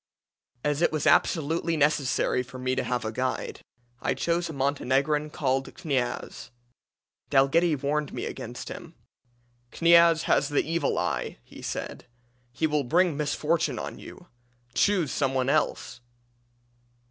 As 0.63 0.81
it 0.81 0.91
was 0.91 1.05
absolutely 1.05 1.77
necessary 1.77 2.41
for 2.41 2.57
me 2.57 2.73
to 2.73 2.83
have 2.83 3.05
a 3.05 3.11
guide, 3.11 3.61
I 4.01 4.15
chose 4.15 4.49
a 4.49 4.53
Montenegrin 4.53 5.29
called 5.29 5.71
Kniaz. 5.75 6.49
Dalghetty 7.29 7.75
warned 7.75 8.11
me 8.11 8.25
against 8.25 8.69
him. 8.69 8.95
'Kniaz 9.69 10.23
has 10.23 10.49
the 10.49 10.65
evil 10.67 10.97
eye,' 10.97 11.37
he 11.43 11.61
said; 11.61 12.05
'he 12.51 12.65
will 12.65 12.83
bring 12.83 13.15
misfortune 13.15 13.77
on 13.77 13.99
you. 13.99 14.25
Choose 14.73 15.11
some 15.11 15.35
one 15.35 15.49
else.' 15.49 16.01